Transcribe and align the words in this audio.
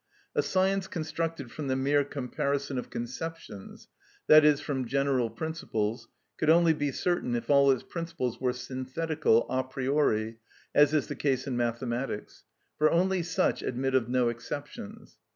A 0.33 0.41
science 0.41 0.87
constructed 0.87 1.51
from 1.51 1.67
the 1.67 1.75
mere 1.75 2.03
comparison 2.03 2.79
of 2.79 2.89
conceptions, 2.89 3.87
that 4.25 4.43
is, 4.43 4.59
from 4.59 4.87
general 4.87 5.29
principles, 5.29 6.07
could 6.37 6.49
only 6.49 6.73
be 6.73 6.91
certain 6.91 7.35
if 7.35 7.51
all 7.51 7.69
its 7.69 7.83
principles 7.83 8.41
were 8.41 8.51
synthetical 8.51 9.45
a 9.47 9.63
priori, 9.63 10.39
as 10.73 10.91
is 10.95 11.05
the 11.05 11.15
case 11.15 11.45
in 11.45 11.55
mathematics: 11.55 12.45
for 12.79 12.89
only 12.89 13.21
such 13.21 13.61
admit 13.61 13.93
of 13.93 14.09
no 14.09 14.29
exceptions. 14.29 15.19